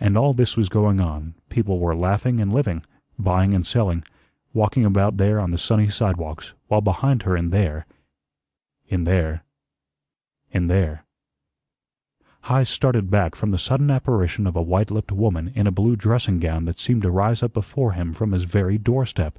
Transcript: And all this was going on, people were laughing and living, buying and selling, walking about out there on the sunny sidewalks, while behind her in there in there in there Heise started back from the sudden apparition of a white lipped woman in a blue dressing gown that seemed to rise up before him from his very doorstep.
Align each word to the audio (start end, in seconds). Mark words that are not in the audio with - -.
And 0.00 0.18
all 0.18 0.34
this 0.34 0.56
was 0.56 0.68
going 0.68 1.00
on, 1.00 1.34
people 1.48 1.78
were 1.78 1.94
laughing 1.94 2.40
and 2.40 2.52
living, 2.52 2.82
buying 3.16 3.54
and 3.54 3.64
selling, 3.64 4.02
walking 4.52 4.84
about 4.84 5.12
out 5.12 5.16
there 5.18 5.38
on 5.38 5.52
the 5.52 5.56
sunny 5.56 5.88
sidewalks, 5.88 6.52
while 6.66 6.80
behind 6.80 7.22
her 7.22 7.36
in 7.36 7.50
there 7.50 7.86
in 8.88 9.04
there 9.04 9.44
in 10.50 10.66
there 10.66 11.04
Heise 12.46 12.70
started 12.70 13.08
back 13.08 13.36
from 13.36 13.52
the 13.52 13.56
sudden 13.58 13.88
apparition 13.88 14.48
of 14.48 14.56
a 14.56 14.60
white 14.62 14.90
lipped 14.90 15.12
woman 15.12 15.52
in 15.54 15.68
a 15.68 15.70
blue 15.70 15.94
dressing 15.94 16.40
gown 16.40 16.64
that 16.64 16.80
seemed 16.80 17.02
to 17.02 17.10
rise 17.12 17.40
up 17.40 17.52
before 17.54 17.92
him 17.92 18.12
from 18.12 18.32
his 18.32 18.42
very 18.42 18.78
doorstep. 18.78 19.38